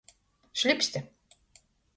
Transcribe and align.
Šlipste. 0.61 1.03